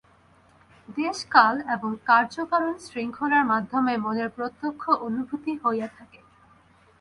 দেশ, 0.97 1.17
কাল 1.29 1.55
এবং 1.75 1.91
কার্য-কারণ-শৃঙ্খলার 2.05 3.43
মাধ্যমে 3.45 3.93
মনের 3.97 4.29
প্রত্যক্ষ 4.29 4.83
অনুভূতি 5.07 5.53
হইয়া 5.63 5.87
থাকে। 5.97 6.19